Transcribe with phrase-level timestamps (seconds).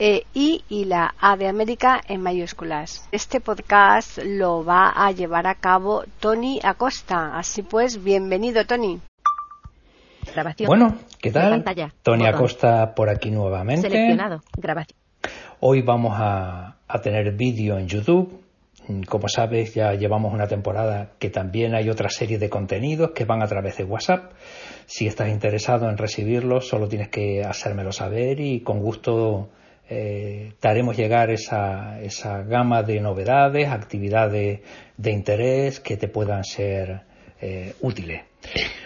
[0.00, 3.06] e I y la A de América en mayúsculas.
[3.12, 7.38] Este podcast lo va a llevar a cabo Tony Acosta.
[7.38, 8.98] Así pues, bienvenido Tony.
[10.34, 10.68] Grabación.
[10.68, 11.62] Bueno, ¿qué tal?
[12.02, 13.90] Tony Acosta por aquí nuevamente.
[13.90, 14.40] Seleccionado.
[14.56, 14.98] Grabación.
[15.60, 18.40] Hoy vamos a, a tener vídeo en YouTube.
[19.06, 23.42] Como sabes, ya llevamos una temporada que también hay otra serie de contenidos que van
[23.42, 24.32] a través de WhatsApp.
[24.86, 29.50] Si estás interesado en recibirlos, solo tienes que hacérmelo saber y con gusto
[29.92, 34.60] eh, daremos llegar esa, esa, gama de novedades, actividades
[34.96, 37.00] de interés que te puedan ser
[37.40, 38.22] eh, útiles.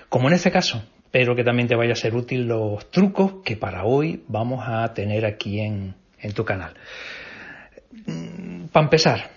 [0.08, 3.55] Como en este caso, pero que también te vaya a ser útil los trucos que
[3.55, 6.72] para hoy vamos a tener aquí en, en tu canal.
[8.06, 9.30] Mm, para empezar,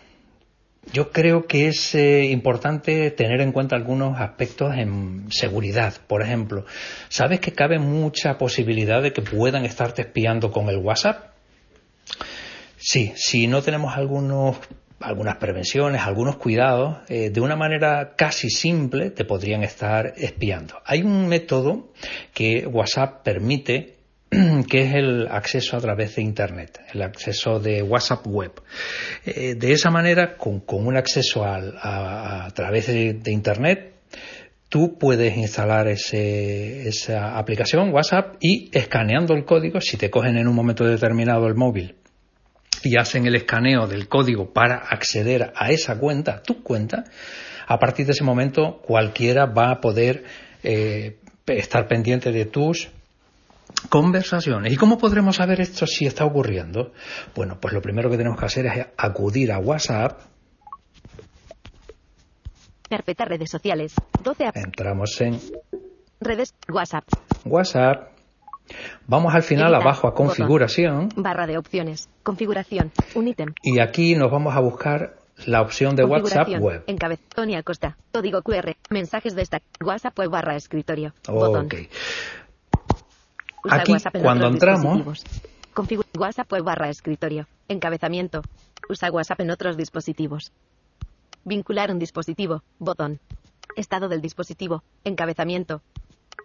[0.94, 5.94] yo creo que es eh, importante tener en cuenta algunos aspectos en seguridad.
[6.08, 6.66] Por ejemplo,
[7.09, 11.37] ¿sabes que cabe mucha posibilidad de que puedan estarte espiando con el WhatsApp?
[12.78, 14.58] Sí, si no tenemos algunos
[15.00, 20.81] algunas prevenciones, algunos cuidados, eh, de una manera casi simple te podrían estar espiando.
[20.86, 21.92] Hay un método
[22.34, 23.97] que WhatsApp permite
[24.69, 28.53] que es el acceso a través de Internet, el acceso de WhatsApp Web.
[29.25, 33.94] Eh, de esa manera, con, un acceso a, través de, Internet,
[34.68, 40.56] tú puedes instalar esa aplicación WhatsApp y escaneando el código, si te cogen en un
[40.56, 41.96] momento determinado el móvil
[42.84, 47.06] y hacen el escaneo del código para acceder a esa cuenta, tu cuenta,
[47.68, 50.24] a partir de ese momento cualquiera va a poder
[50.64, 52.90] eh, estar pendiente de tus
[53.90, 54.74] conversaciones.
[54.74, 56.94] ¿Y cómo podremos saber esto si está ocurriendo?
[57.36, 60.20] Bueno, pues lo primero que tenemos que hacer es acudir a WhatsApp.
[62.90, 63.94] Carpeta redes sociales.
[64.24, 65.40] 12 Entramos en
[66.22, 67.04] redes WhatsApp.
[67.46, 68.16] WhatsApp.
[69.07, 71.09] Vamos al final abajo a configuración.
[71.16, 72.09] barra de opciones.
[72.23, 72.91] Configuración.
[73.16, 73.53] Un ítem.
[73.63, 76.83] Y aquí nos vamos a buscar la opción de WhatsApp web.
[76.88, 77.19] Encabez.
[77.33, 77.97] Tony Acosta.
[78.11, 78.75] Código QR.
[78.89, 79.61] Mensajes de esta.
[79.83, 81.13] WhatsApp web barra escritorio.
[81.28, 81.69] Botón.
[83.69, 85.23] Aquí, cuando entramos.
[85.73, 87.47] Configura WhatsApp web barra escritorio.
[87.67, 88.41] Encabezamiento.
[88.89, 90.51] Usa WhatsApp en otros dispositivos.
[91.44, 92.63] Vincular un dispositivo.
[92.79, 93.19] Botón.
[93.75, 94.84] Estado del dispositivo.
[95.03, 95.81] Encabezamiento.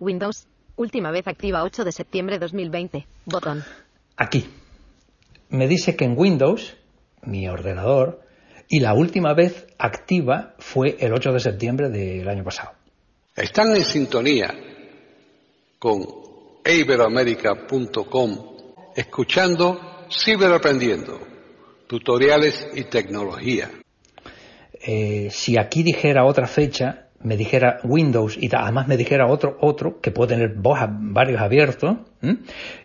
[0.00, 0.46] Windows.
[0.76, 3.06] Última vez activa 8 de septiembre 2020.
[3.26, 3.64] Botón.
[4.16, 4.48] Aquí.
[5.50, 6.76] Me dice que en Windows,
[7.22, 8.22] mi ordenador,
[8.68, 12.72] y la última vez activa fue el 8 de septiembre del año pasado.
[13.36, 14.54] Están en sintonía
[15.78, 16.02] con
[16.64, 18.52] iberoamerica.com
[18.94, 21.20] escuchando Ciberaprendiendo,
[21.86, 23.70] tutoriales y tecnología.
[24.74, 30.00] Eh, si aquí dijera otra fecha, me dijera Windows y además me dijera otro, otro
[30.00, 31.96] que puede tener varios abiertos,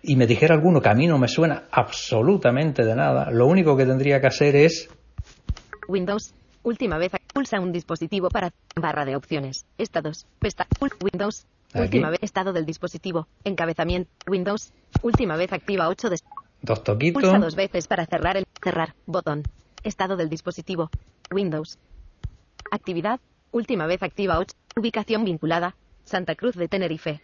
[0.01, 3.75] y me dijera alguno que a mí no me suena absolutamente de nada, lo único
[3.75, 4.89] que tendría que hacer es
[5.87, 6.33] Windows.
[6.63, 9.65] Última vez pulsa un dispositivo para barra de opciones.
[9.77, 10.25] Estados.
[10.39, 10.67] Pesta.
[11.01, 11.45] Windows.
[11.73, 13.27] Última vez estado del dispositivo.
[13.45, 14.09] Encabezamiento.
[14.27, 14.73] Windows.
[15.01, 16.17] Última vez activa 8 de
[16.61, 17.21] Dos toquitos.
[17.21, 19.43] Pulsa dos veces para cerrar el cerrar botón.
[19.83, 20.89] Estado del dispositivo.
[21.31, 21.77] Windows.
[22.71, 23.21] Actividad.
[23.57, 24.55] Última vez activa 8.
[24.75, 25.75] Ubicación vinculada.
[26.03, 27.21] Santa Cruz de Tenerife.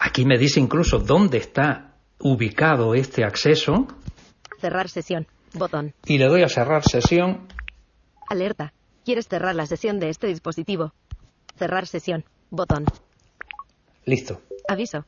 [0.00, 3.86] Aquí me dice incluso dónde está ubicado este acceso.
[4.58, 5.28] Cerrar sesión.
[5.54, 5.94] Botón.
[6.06, 7.46] Y le doy a cerrar sesión.
[8.28, 8.72] Alerta.
[9.04, 10.92] ¿Quieres cerrar la sesión de este dispositivo?
[11.56, 12.24] Cerrar sesión.
[12.50, 12.86] Botón.
[14.06, 14.42] Listo.
[14.66, 15.04] Aviso.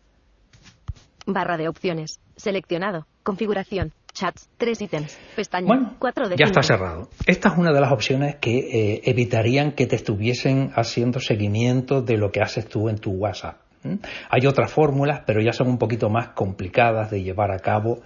[1.26, 2.20] Barra de opciones.
[2.36, 3.08] Seleccionado.
[3.24, 3.92] Configuración.
[4.18, 4.48] Chats.
[4.58, 5.16] Tres ítems.
[5.36, 5.66] Pestaña.
[5.68, 5.96] Bueno,
[6.28, 7.08] de ya está cerrado.
[7.24, 12.16] Esta es una de las opciones que eh, evitarían que te estuviesen haciendo seguimiento de
[12.16, 13.58] lo que haces tú en tu WhatsApp.
[14.28, 18.00] Hay otras fórmulas, pero ya son un poquito más complicadas de llevar a cabo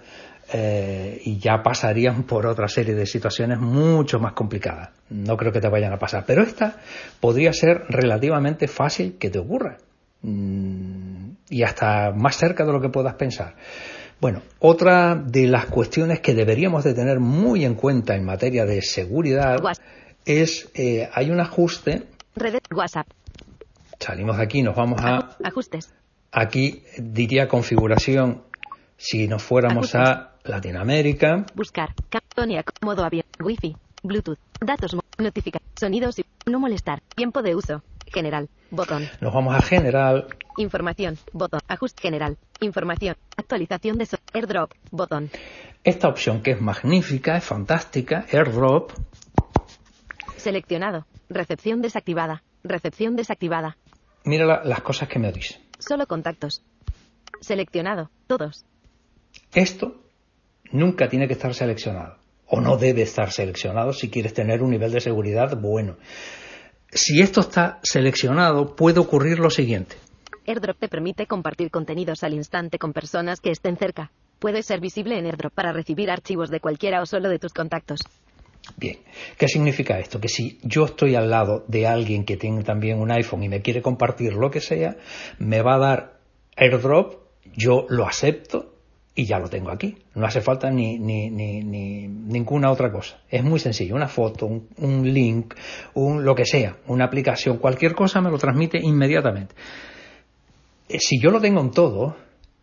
[0.53, 4.91] eh, y ya pasarían por otra serie de situaciones mucho más complicadas.
[5.09, 6.75] No creo que te vayan a pasar, pero esta
[7.19, 9.77] podría ser relativamente fácil que te ocurra
[10.21, 13.55] mm, y hasta más cerca de lo que puedas pensar.
[14.19, 18.81] Bueno, otra de las cuestiones que deberíamos de tener muy en cuenta en materia de
[18.81, 19.85] seguridad WhatsApp.
[20.25, 22.03] es, eh, hay un ajuste,
[22.35, 23.07] Red WhatsApp.
[23.99, 25.93] salimos de aquí, nos vamos a, Ajustes.
[26.31, 28.43] aquí diría configuración,
[28.97, 31.93] si nos fuéramos a Latinoamérica, Buscar.
[32.09, 32.63] Captonia.
[32.81, 33.43] Modo abierto.
[33.43, 33.75] Wi-Fi.
[34.03, 34.37] Bluetooth.
[34.61, 34.95] Datos.
[35.17, 35.61] Notificar.
[35.79, 37.01] Sonidos y no molestar.
[37.15, 37.81] Tiempo de uso.
[38.13, 38.49] General.
[38.71, 39.07] Botón.
[39.21, 40.27] nos vamos a general,
[40.57, 41.17] Información.
[41.31, 41.61] Botón.
[41.67, 42.37] Ajuste general.
[42.63, 43.15] Información.
[43.37, 44.71] Actualización de so airdrop.
[44.91, 45.29] Botón.
[45.83, 48.91] esta opción que es magnífica, es fantástica, AirDrop,
[50.37, 51.05] Seleccionado.
[51.29, 52.43] Recepción desactivada.
[52.63, 53.77] Recepción desactivada.
[54.25, 55.59] mira la- las cosas que me dice.
[55.79, 56.61] Solo contactos.
[57.41, 58.09] Seleccionado.
[58.27, 58.65] Todos.
[59.53, 60.01] Esto
[60.71, 62.17] nunca tiene que estar seleccionado
[62.47, 65.97] o no debe estar seleccionado si quieres tener un nivel de seguridad bueno.
[66.91, 69.95] Si esto está seleccionado, puede ocurrir lo siguiente.
[70.45, 74.11] AirDrop te permite compartir contenidos al instante con personas que estén cerca.
[74.39, 78.01] Puede ser visible en AirDrop para recibir archivos de cualquiera o solo de tus contactos.
[78.77, 78.99] Bien,
[79.37, 80.19] ¿qué significa esto?
[80.19, 83.61] Que si yo estoy al lado de alguien que tiene también un iPhone y me
[83.61, 84.97] quiere compartir lo que sea,
[85.37, 86.19] me va a dar
[86.57, 87.15] AirDrop,
[87.55, 88.73] yo lo acepto
[89.15, 89.97] y ya lo tengo aquí.
[90.15, 93.21] No hace falta ni, ni, ni, ni ninguna otra cosa.
[93.29, 95.53] Es muy sencillo, una foto, un, un link,
[95.93, 99.55] un lo que sea, una aplicación, cualquier cosa me lo transmite inmediatamente.
[100.99, 102.15] Si yo lo tengo en todo,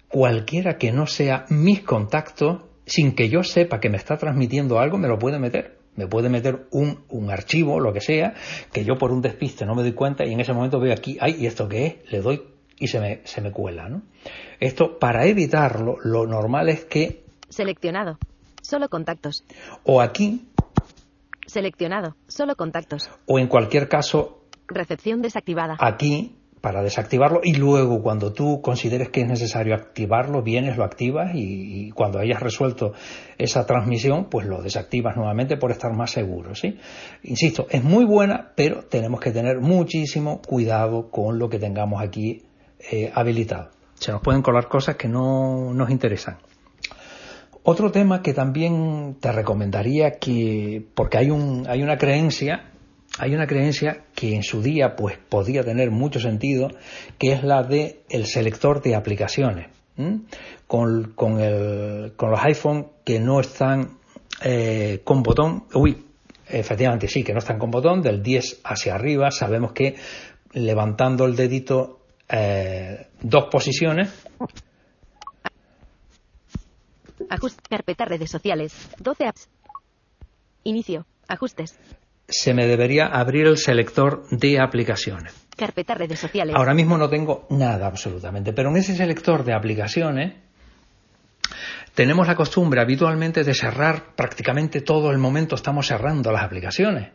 [0.08, 4.98] cualquiera que no sea mis contactos, sin que yo sepa que me está transmitiendo algo,
[4.98, 5.78] me lo puede meter.
[5.96, 8.34] Me puede meter un, un archivo, lo que sea,
[8.72, 11.18] que yo por un despiste no me doy cuenta y en ese momento veo aquí,
[11.20, 12.12] ay, ¿y esto qué es?
[12.12, 12.42] Le doy
[12.78, 14.02] y se me, se me cuela, ¿no?
[14.60, 18.18] Esto, para evitarlo, lo normal es que, Seleccionado.
[18.62, 19.44] Solo contactos.
[19.84, 20.46] o aquí,
[21.46, 22.14] Seleccionado.
[22.28, 23.10] Solo contactos.
[23.26, 25.76] o en cualquier caso, Recepción desactivada.
[25.80, 31.34] aquí, para desactivarlo, y luego cuando tú consideres que es necesario activarlo, vienes, lo activas
[31.34, 32.92] y, y cuando hayas resuelto
[33.38, 36.78] esa transmisión, pues lo desactivas nuevamente por estar más seguro, ¿sí?
[37.22, 42.42] Insisto, es muy buena, pero tenemos que tener muchísimo cuidado con lo que tengamos aquí
[42.90, 43.70] eh, habilitado.
[43.94, 46.38] Se nos pueden colar cosas que no nos interesan.
[47.62, 52.70] Otro tema que también te recomendaría que, porque hay, un, hay una creencia,
[53.18, 56.68] hay una creencia que en su día pues podía tener mucho sentido,
[57.18, 59.68] que es la de el selector de aplicaciones.
[60.66, 63.98] Con, con, el, con los iPhone que no están
[64.42, 66.06] eh, con botón, uy,
[66.48, 69.96] efectivamente sí, que no están con botón, del 10 hacia arriba, sabemos que
[70.52, 74.08] levantando el dedito eh, dos posiciones,
[77.28, 77.62] Ajuste.
[77.68, 78.72] Carpeta redes sociales.
[78.98, 79.48] 12 apps.
[80.64, 81.06] Inicio.
[81.28, 81.78] Ajustes.
[82.30, 85.34] Se me debería abrir el selector de aplicaciones.
[85.56, 86.54] Carpeta redes sociales.
[86.56, 90.34] Ahora mismo no tengo nada absolutamente, pero en ese selector de aplicaciones
[91.94, 97.10] tenemos la costumbre habitualmente de cerrar prácticamente todo el momento, estamos cerrando las aplicaciones.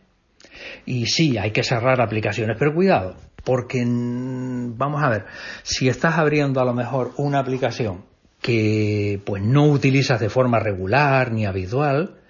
[0.84, 5.24] Y sí, hay que cerrar aplicaciones, pero cuidado, porque vamos a ver,
[5.62, 8.04] si estás abriendo a lo mejor una aplicación
[8.40, 12.20] que pues no utilizas de forma regular ni habitual,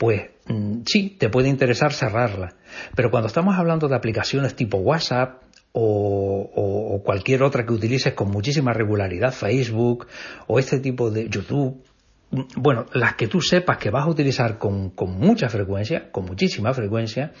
[0.00, 2.54] pues mm, sí, te puede interesar cerrarla.
[2.96, 5.42] Pero cuando estamos hablando de aplicaciones tipo WhatsApp
[5.72, 10.06] o, o- cualquier otra que utilices con muchísima regularidad, Facebook
[10.46, 11.82] o este tipo de YouTube,
[12.30, 16.24] mm, bueno, las que tú sepas que vas a utilizar con, con mucha frecuencia, con
[16.24, 17.32] muchísima frecuencia,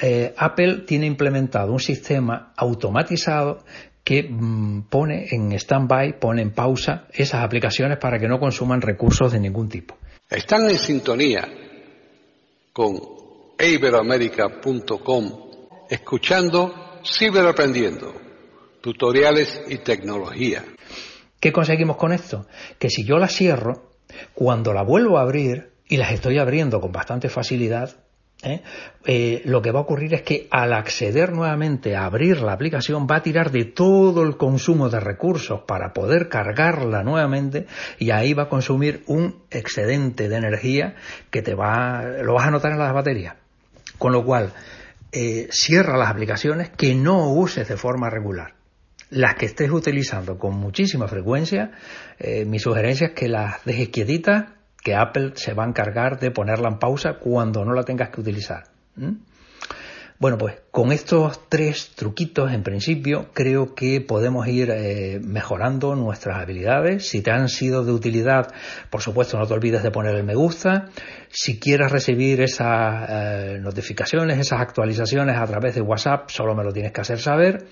[0.00, 3.58] eh, Apple tiene implementado un sistema automatizado
[4.02, 9.30] que mm, pone en stand-by, pone en pausa esas aplicaciones para que no consuman recursos
[9.32, 9.98] de ningún tipo.
[10.30, 11.46] Están en sintonía
[12.72, 12.98] con
[13.58, 15.50] iberoamérica.com
[15.88, 18.14] escuchando Ciberaprendiendo,
[18.80, 20.64] tutoriales y tecnología.
[21.40, 22.46] ¿Qué conseguimos con esto?
[22.78, 23.90] Que si yo las cierro,
[24.34, 28.04] cuando la vuelvo a abrir, y las estoy abriendo con bastante facilidad,
[28.42, 28.62] ¿eh?
[29.04, 33.06] Eh, lo que va a ocurrir es que al acceder nuevamente a abrir la aplicación
[33.10, 37.66] va a tirar de todo el consumo de recursos para poder cargarla nuevamente
[37.98, 40.96] y ahí va a consumir un excedente de energía
[41.30, 43.36] que te va, lo vas a notar en las baterías.
[43.98, 44.52] Con lo cual,
[45.12, 48.54] eh, cierra las aplicaciones que no uses de forma regular.
[49.10, 51.72] Las que estés utilizando con muchísima frecuencia,
[52.46, 54.44] mi sugerencia es que las dejes quietitas,
[54.82, 58.20] que Apple se va a encargar de ponerla en pausa cuando no la tengas que
[58.20, 58.64] utilizar.
[60.20, 66.36] Bueno, pues con estos tres truquitos, en principio, creo que podemos ir eh, mejorando nuestras
[66.36, 67.08] habilidades.
[67.08, 68.52] Si te han sido de utilidad,
[68.90, 70.90] por supuesto, no te olvides de poner el me gusta.
[71.30, 76.72] Si quieres recibir esas eh, notificaciones, esas actualizaciones a través de WhatsApp, solo me lo
[76.74, 77.68] tienes que hacer saber.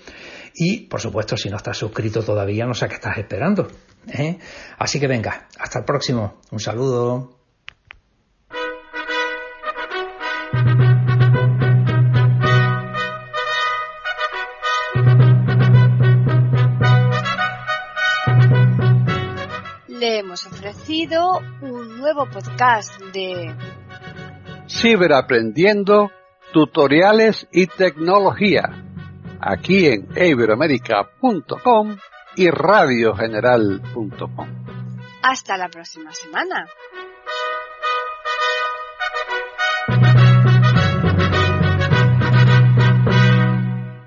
[0.55, 3.67] Y, por supuesto, si no estás suscrito todavía, no sé qué estás esperando.
[4.07, 4.37] ¿Eh?
[4.77, 6.39] Así que venga, hasta el próximo.
[6.51, 7.35] Un saludo.
[19.87, 23.53] Le hemos ofrecido un nuevo podcast de
[24.69, 26.11] Ciberaprendiendo,
[26.53, 28.85] tutoriales y tecnología,
[29.41, 31.97] aquí en iberoamerica.com
[32.35, 34.47] y radiogeneral.com.
[35.21, 36.67] Hasta la próxima semana.